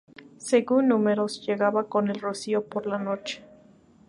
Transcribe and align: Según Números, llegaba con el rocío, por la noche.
Según 0.39 0.87
Números, 0.87 1.45
llegaba 1.45 1.87
con 1.87 2.09
el 2.09 2.19
rocío, 2.19 2.65
por 2.65 2.87
la 2.87 2.97
noche. 2.97 3.43